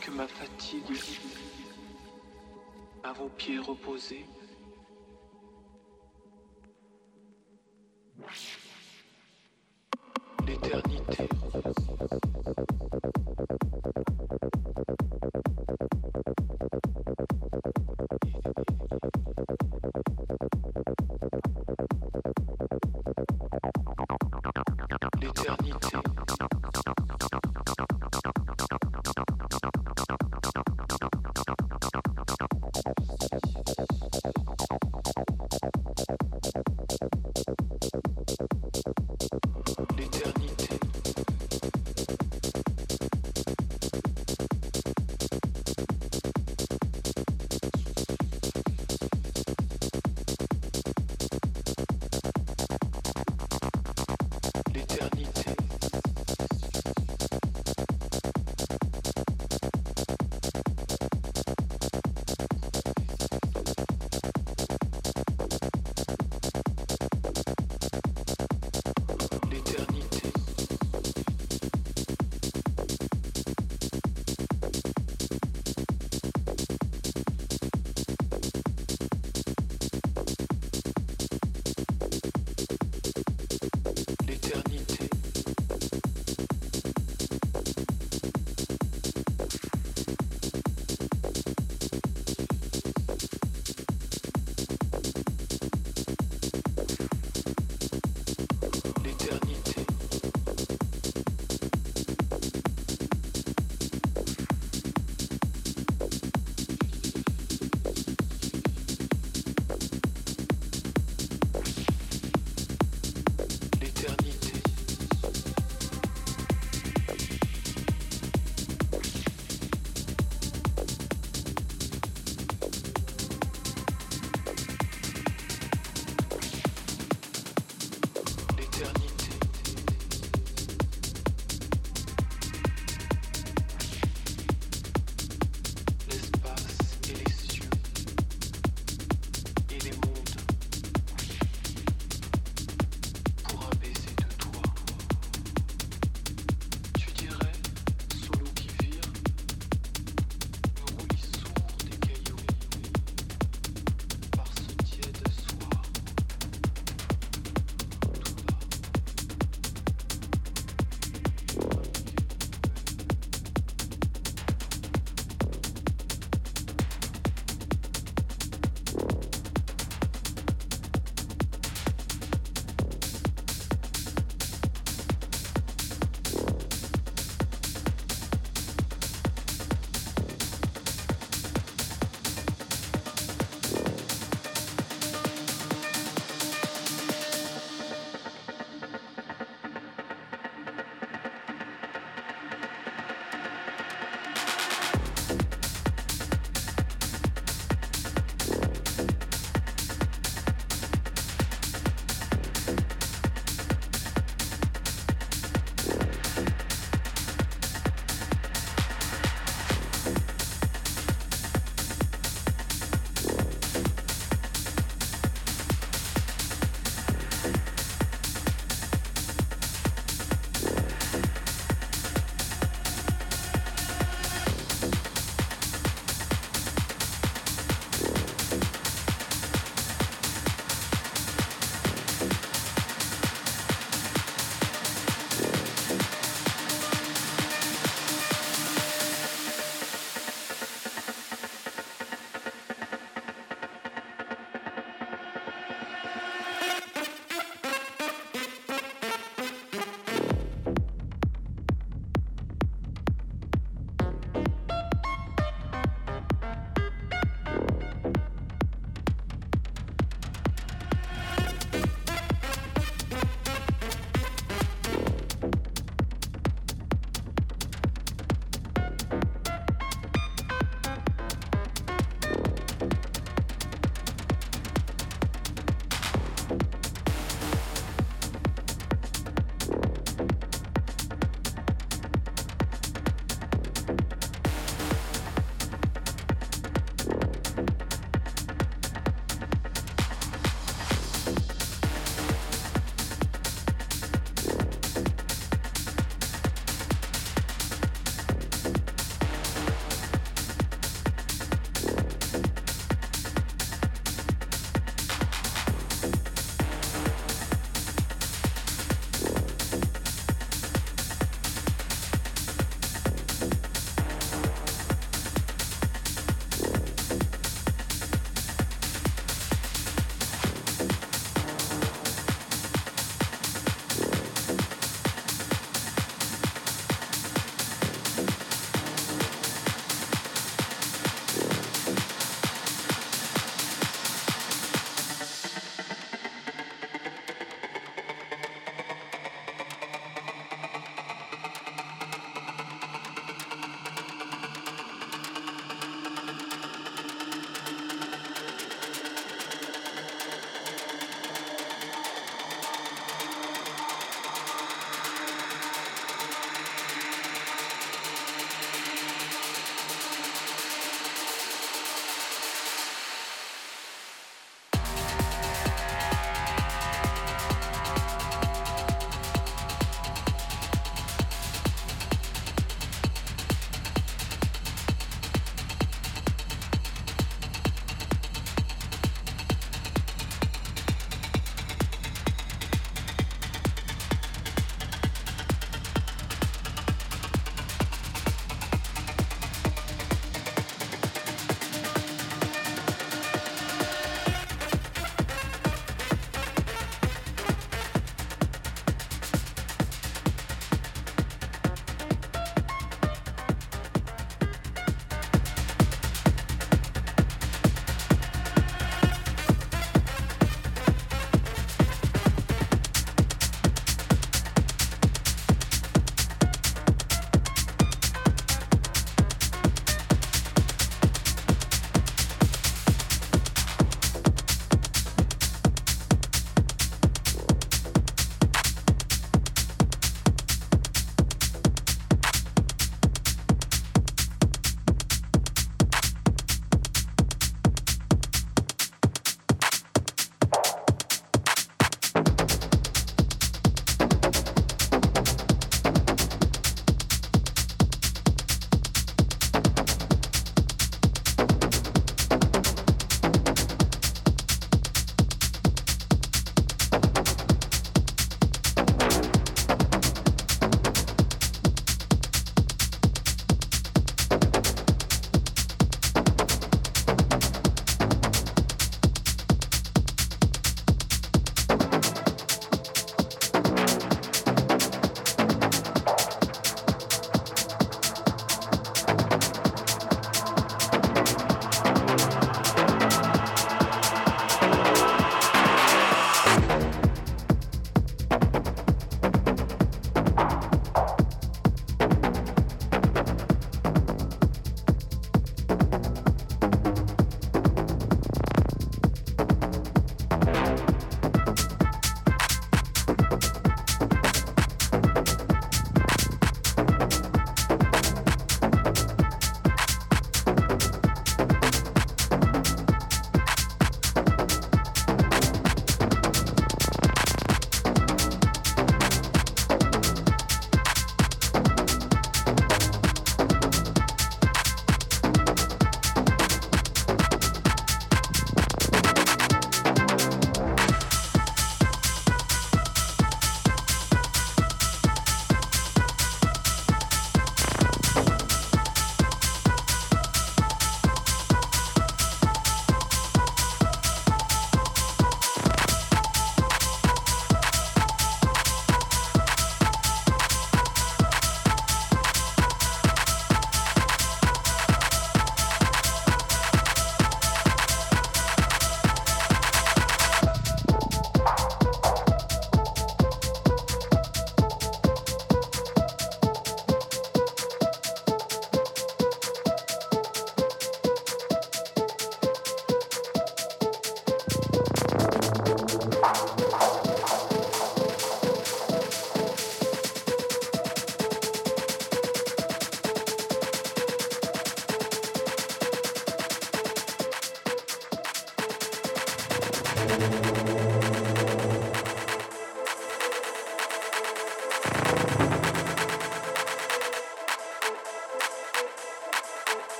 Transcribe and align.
que 0.00 0.10
ma 0.10 0.26
fatigue 0.26 0.98
à 3.04 3.12
vos 3.12 3.28
pieds 3.28 3.58
reposés. 3.58 4.24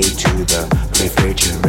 Camera 0.00 0.66
confusion 0.94 1.60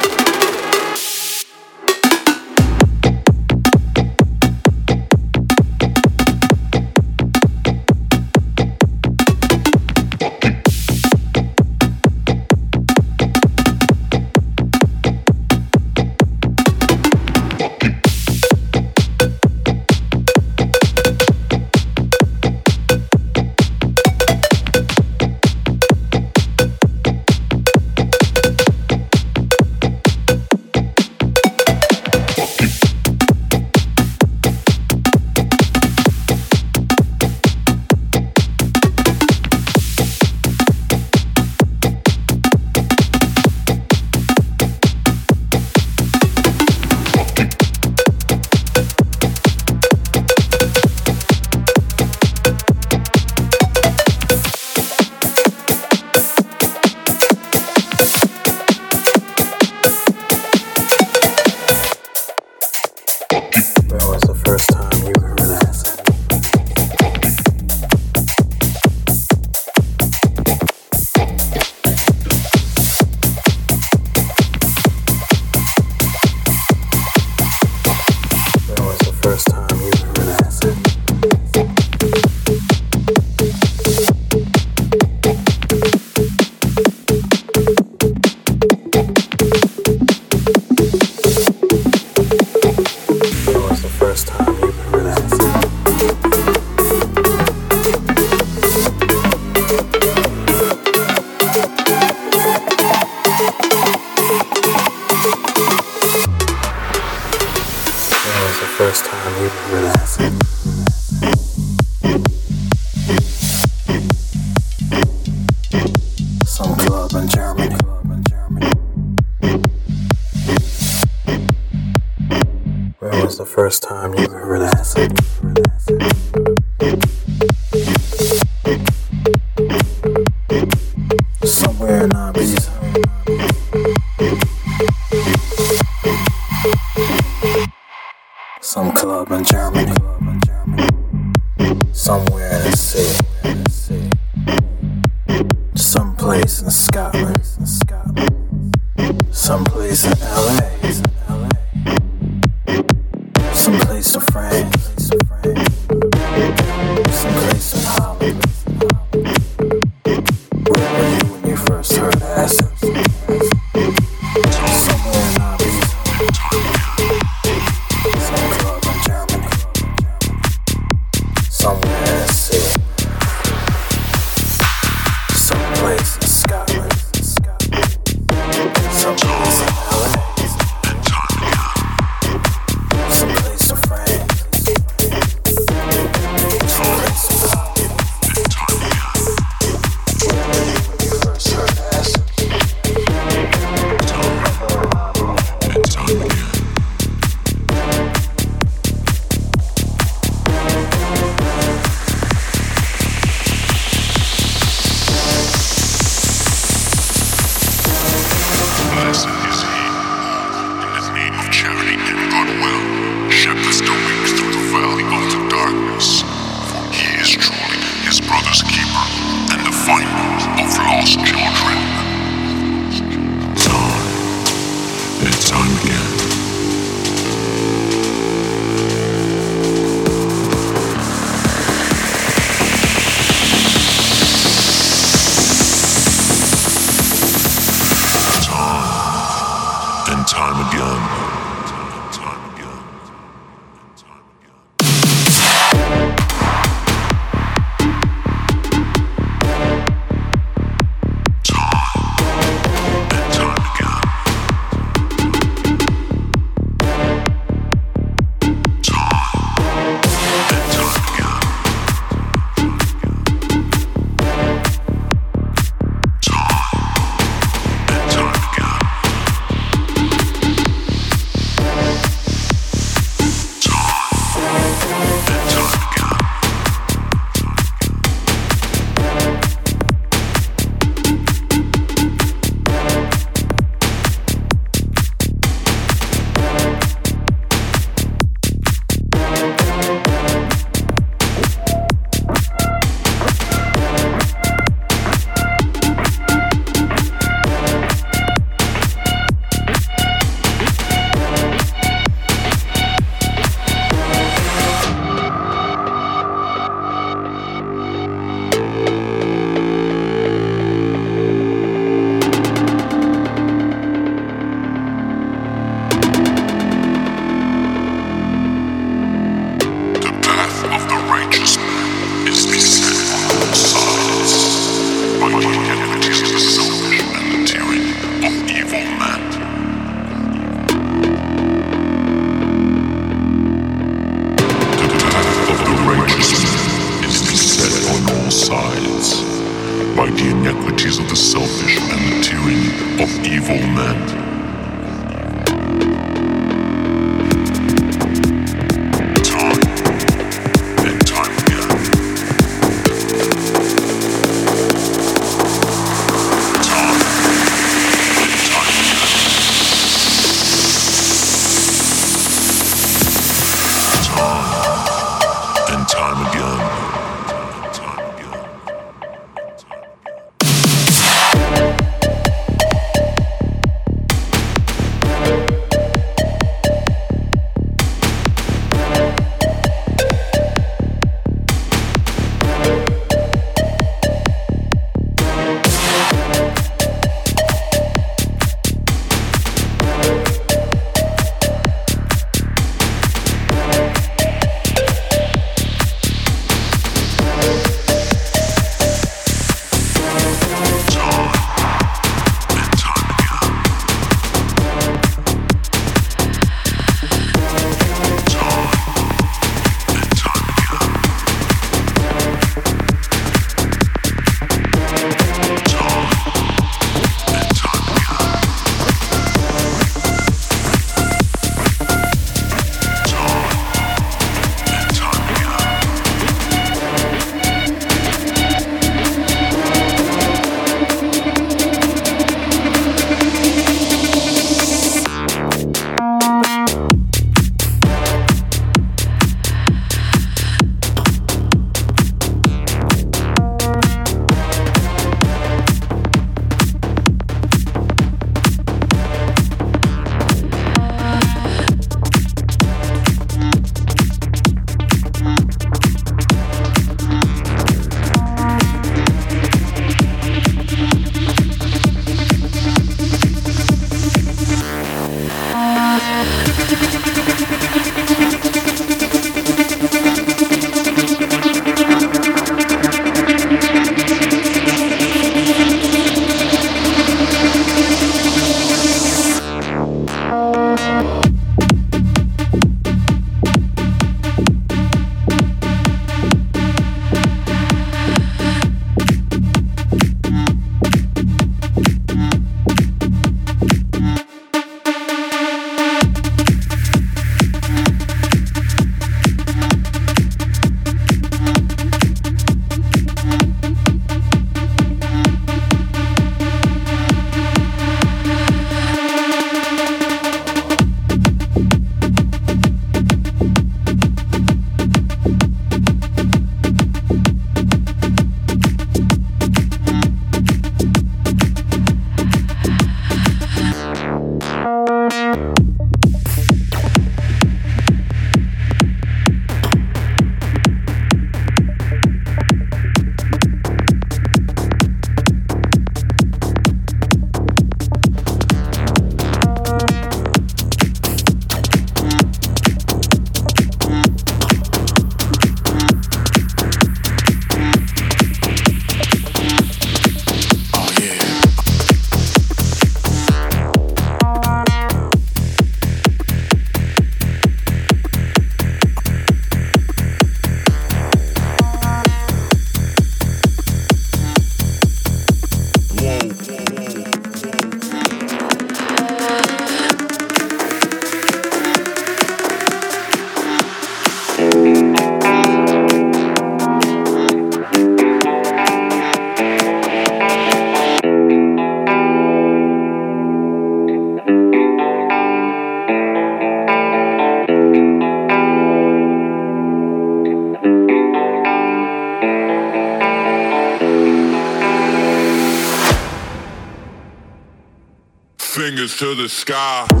fingers 598.81 598.97
to 598.97 599.13
the 599.13 599.29
sky. 599.29 600.00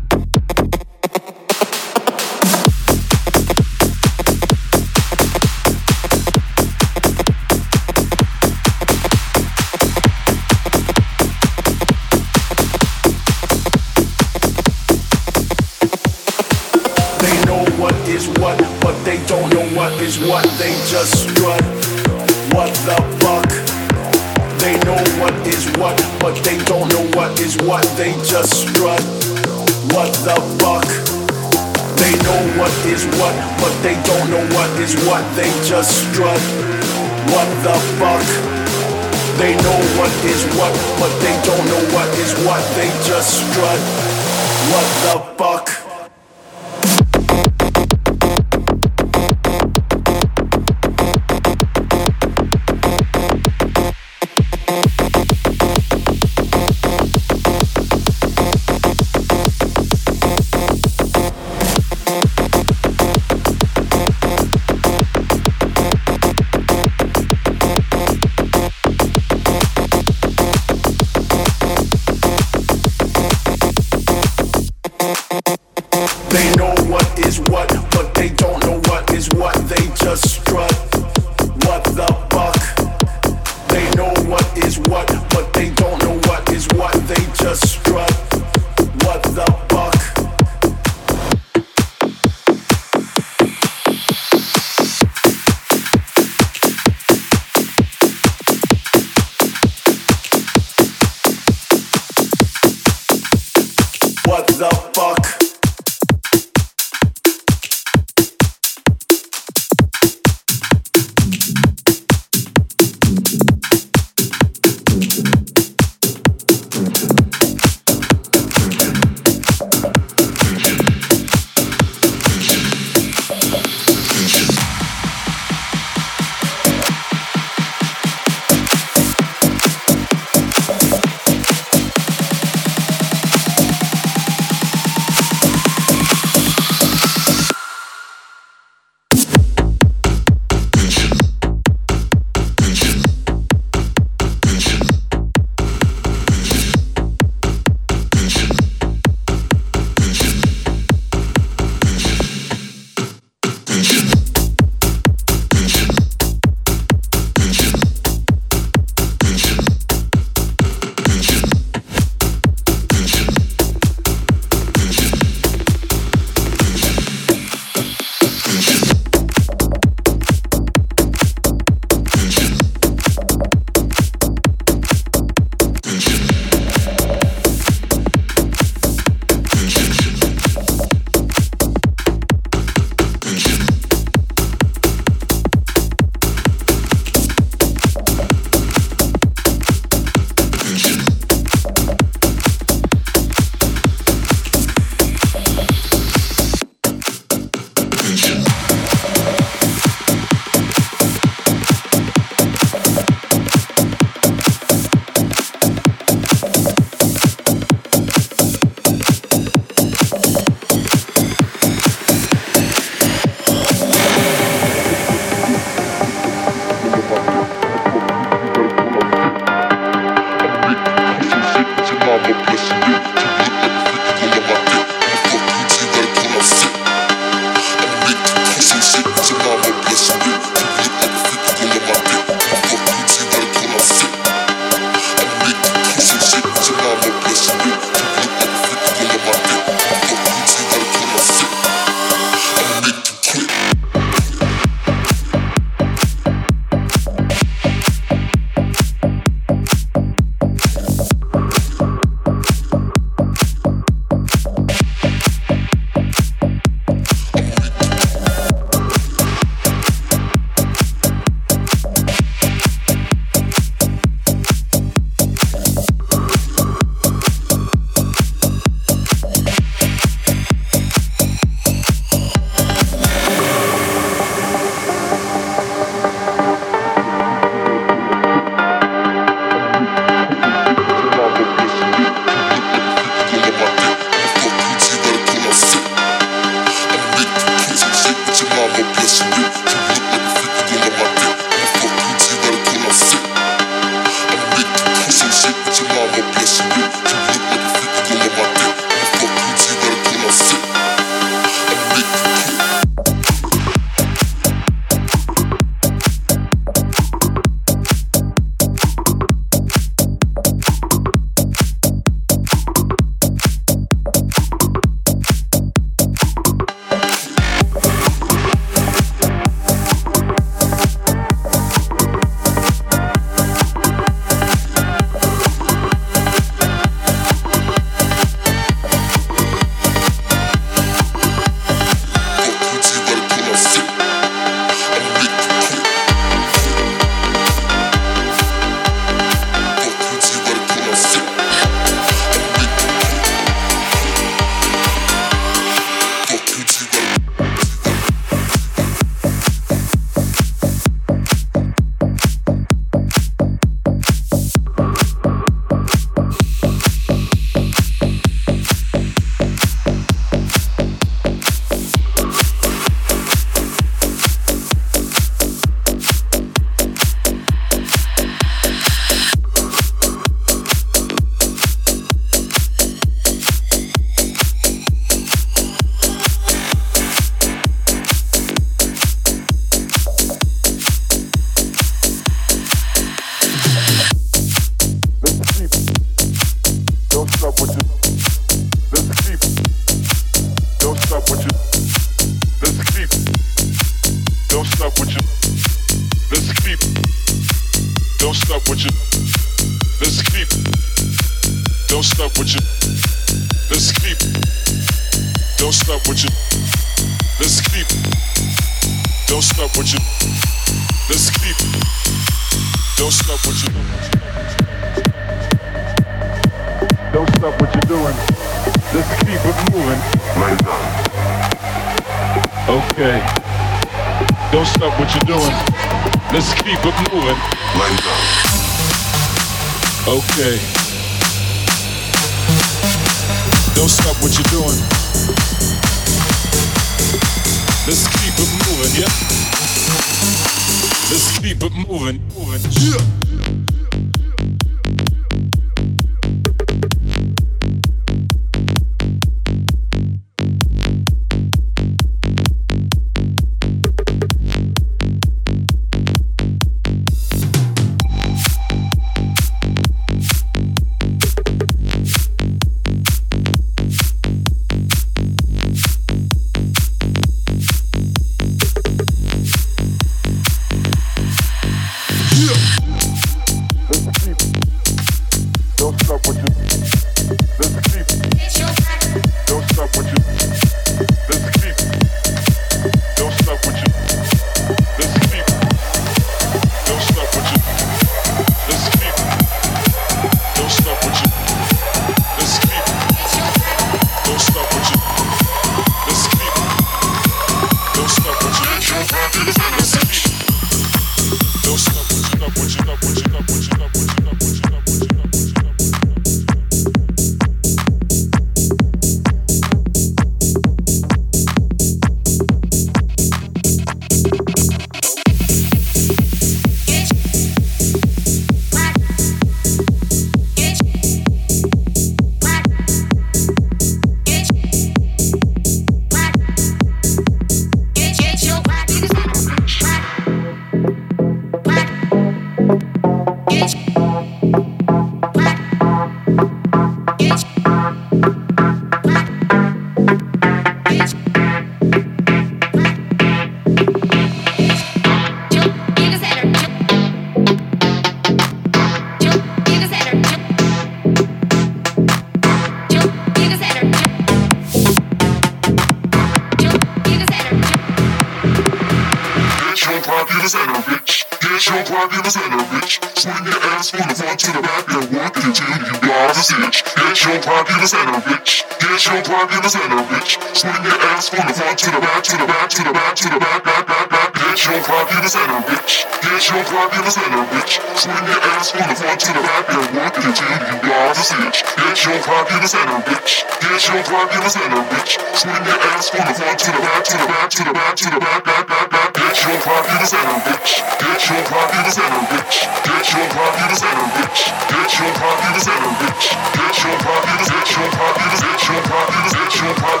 Clock 569.40 569.56
in 569.56 569.62
the 569.64 569.72
center, 569.72 570.04
bitch. 570.04 570.36
Swing 570.52 570.84
your 570.84 571.00
ass 571.16 571.32
from 571.32 571.48
the 571.48 571.54
front 571.56 571.78
to 571.80 571.88
the 571.88 571.96
back, 571.96 572.22
to 572.28 572.36
the 572.36 572.44
back, 572.44 572.68
to 572.68 572.84
the 572.84 572.92
back, 572.92 573.16
to 573.16 573.28
the 573.32 573.40
back, 573.40 573.64
back, 573.64 573.86
back, 573.88 574.10
back. 574.12 574.34
Get 574.36 574.66
your 574.68 574.84
clock 574.84 575.08
in 575.16 575.22
the 575.24 575.32
center, 575.32 575.60
bitch. 575.64 576.04
Get 576.20 576.44
your 576.44 576.64
clock 576.68 576.92
in 576.92 577.04
the 577.08 577.10
center, 577.10 577.44
bitch. 577.48 577.72
Swing 577.96 578.26
your 578.28 578.40
ass 578.52 578.68
from 578.68 578.84
the 578.84 578.96
front 579.00 579.20
to 579.24 579.32
the 579.32 579.40
back 579.40 579.64
and 579.72 579.96
work 579.96 580.12
it 580.12 580.24
until 580.28 580.44
you 580.44 580.76
got 580.84 581.16
a 581.16 581.24
stitch. 581.24 581.64
Get 581.72 582.04
your 582.04 582.20
clock 582.20 582.52
in 582.52 582.60
the 582.60 582.68
center, 582.68 583.00
bitch. 583.00 583.32
Get 583.64 583.80
your 583.88 584.02
clock 584.04 584.28
in 584.28 584.40
the 584.44 584.50
center, 584.52 584.82
bitch. 584.92 585.12
Swing 585.32 585.64
your 585.64 585.80
ass 585.88 586.10
from 586.12 586.24
the 586.28 586.34
front 586.36 586.58
to 586.60 586.70
the 586.76 586.80
back, 586.84 587.04
to 587.08 587.16
the 587.16 587.24
back, 587.24 587.48
to 587.48 587.64
the 587.64 587.72
back, 587.72 587.96
to 587.96 588.08
the 588.12 588.20
back, 588.20 588.44
back, 588.44 588.68
back, 588.68 588.90
back. 588.92 589.09
Get 589.30 589.46
your 589.46 589.60
clock 589.62 589.86
in 589.86 590.06
center, 590.06 590.42
bitch. 590.42 590.82
Get 590.98 591.30
your 591.30 591.38
clock 591.46 591.70
in 591.70 591.86
center, 591.92 592.18
bitch. 592.34 592.66
Get 592.82 593.12
your 593.14 593.30
clock 593.30 593.54
in 593.62 593.76
center, 593.76 594.06
bitch. 594.18 594.50
Get 594.66 594.90
your 594.98 595.12
clock 595.14 595.38
in 595.46 595.60
center, 595.60 595.92
bitch. 596.02 596.34
Get 596.50 596.74
your 596.82 596.98
clock 596.98 597.22
in 597.30 597.38
get 597.46 597.70
your 597.70 597.86
clock 597.94 598.18
in 598.18 598.26
get 598.26 598.58
your 598.66 598.82
clock 598.82 599.06
in 599.06 599.30
get 599.30 599.54
your 599.54 599.74
clock. 599.74 600.00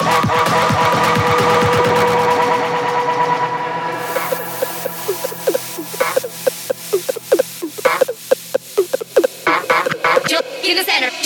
in 10.70 10.76
the 10.76 10.84
center. 10.84 11.19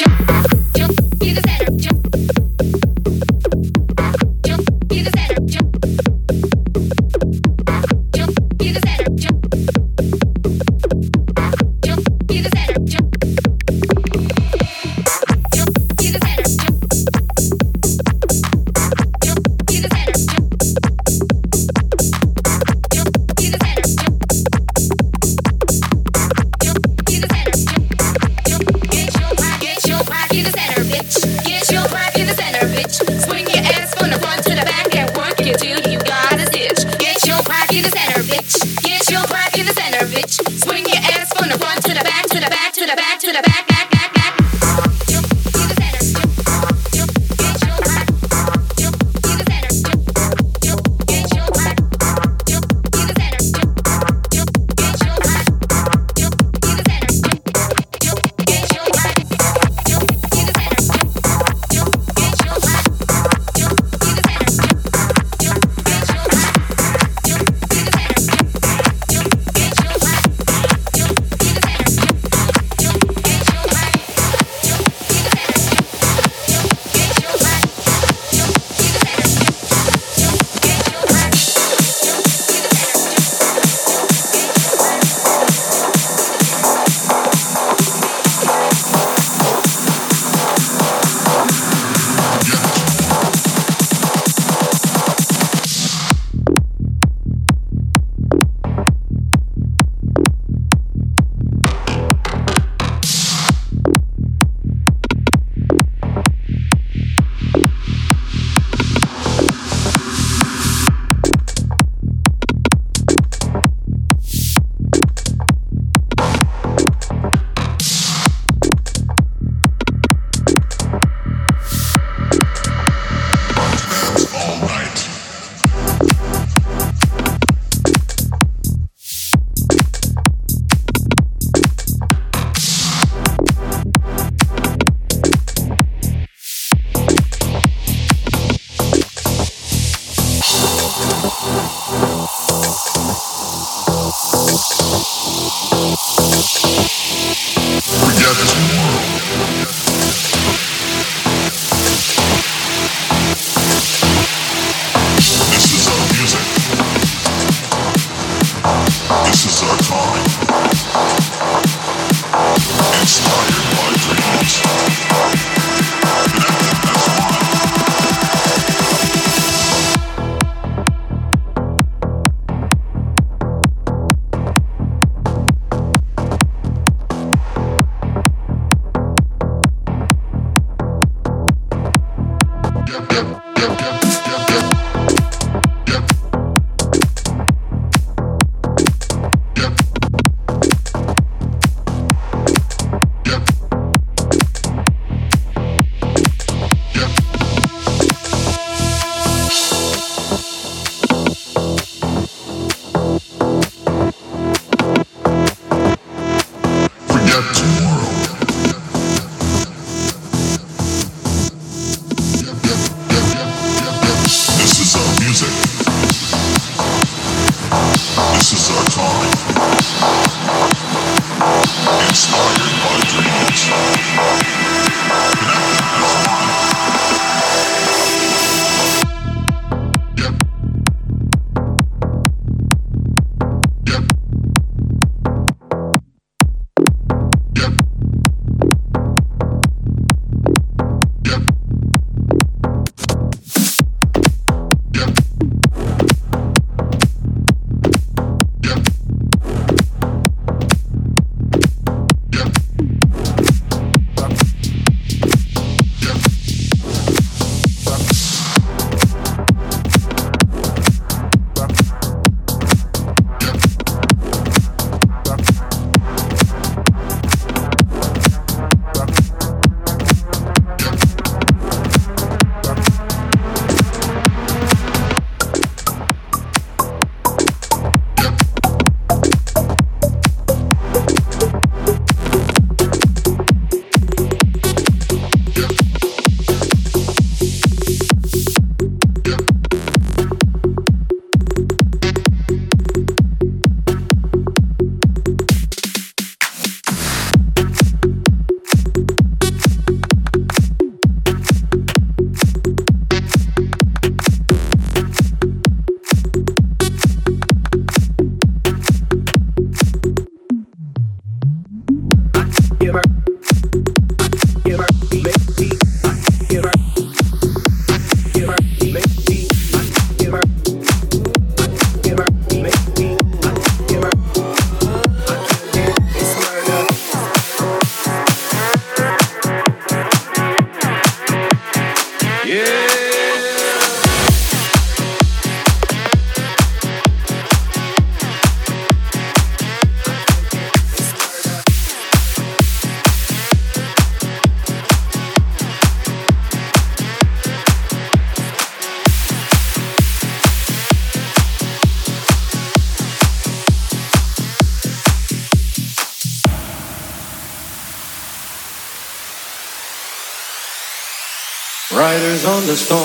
The 362.74 362.80
storm. 362.80 363.03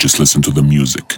Just 0.00 0.18
listen 0.18 0.40
to 0.40 0.50
the 0.50 0.62
music. 0.62 1.09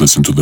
Listen 0.00 0.22
to 0.22 0.32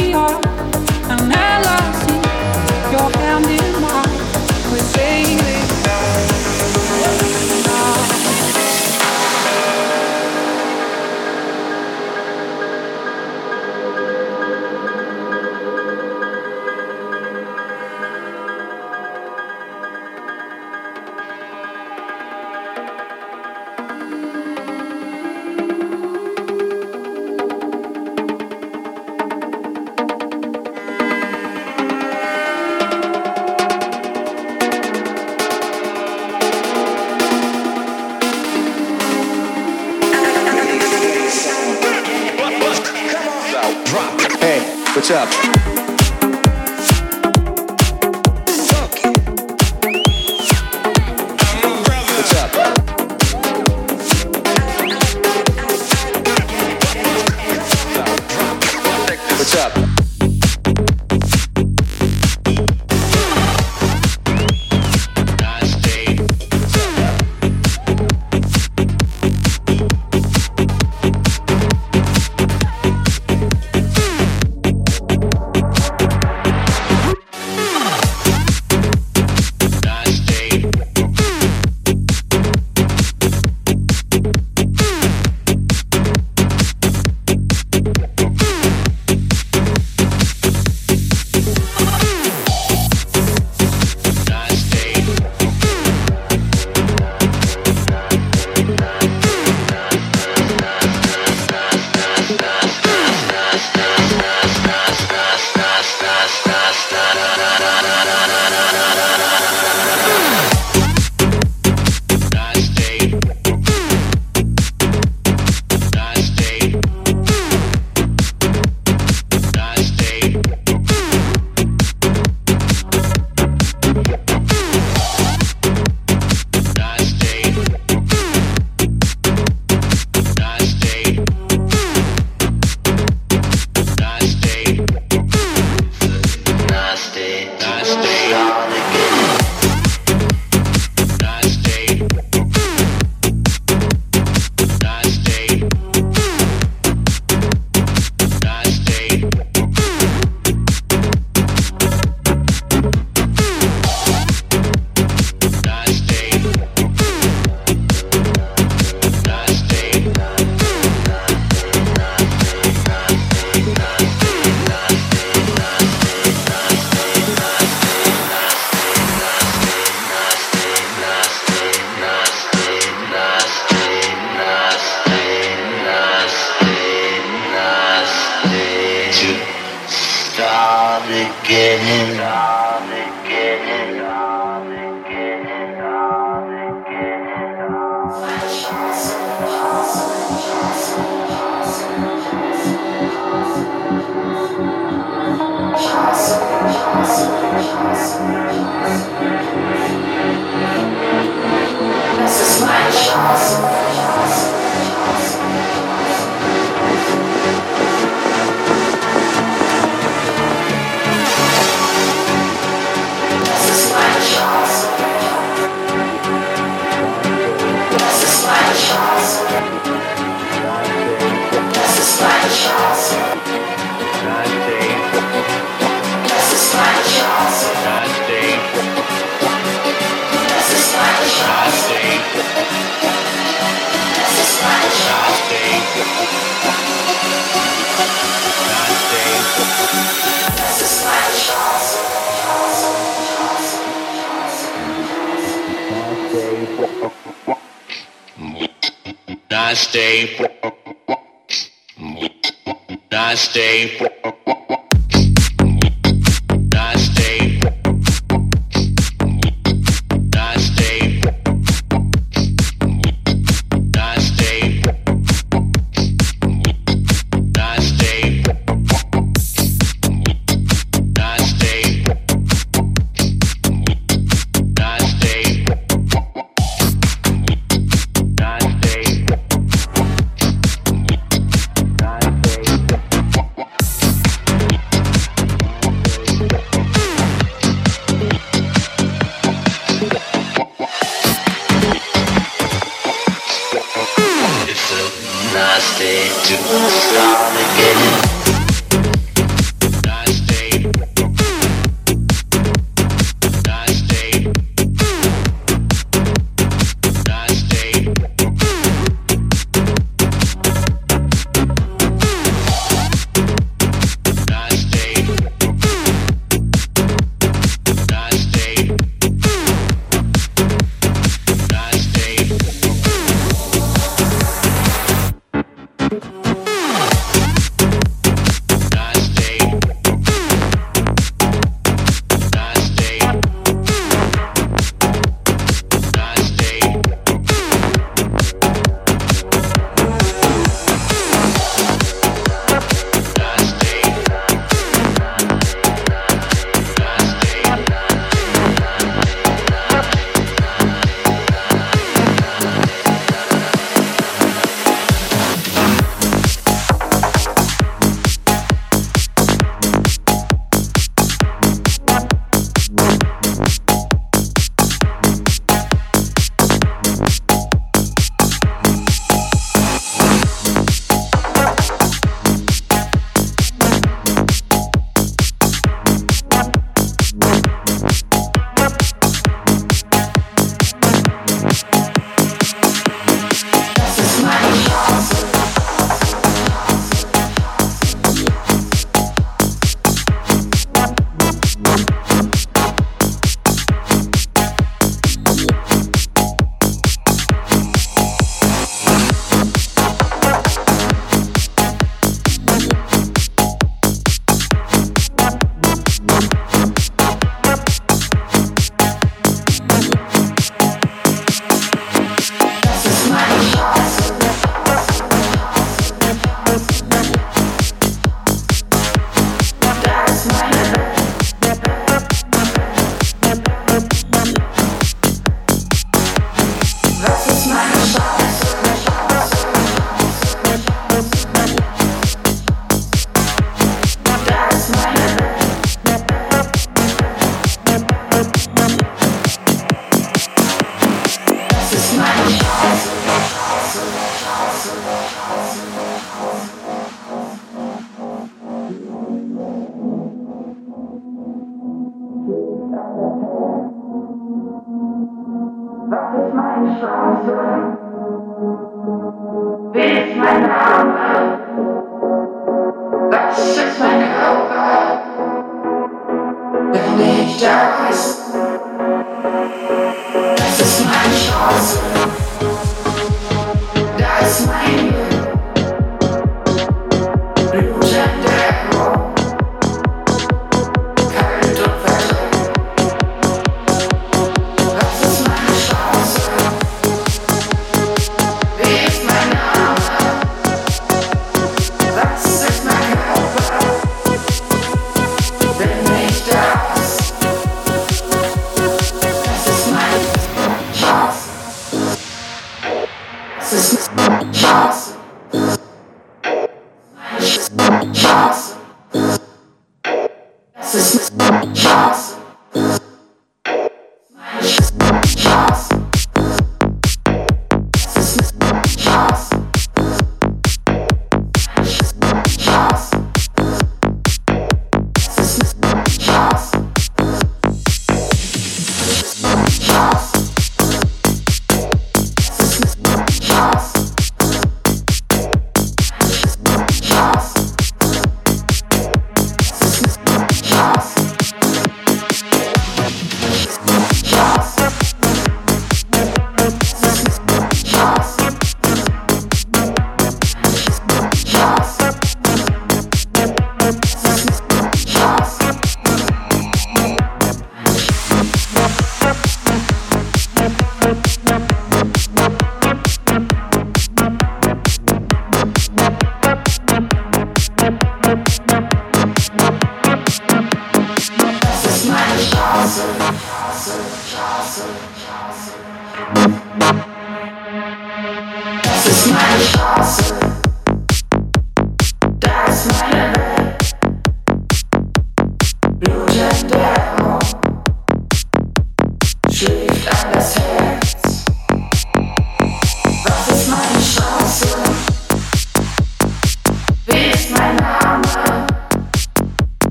and 0.00 1.28
never 1.28 1.76
see 2.02 2.20
your 2.92 3.10
hand 3.18 3.46
in 3.46 3.67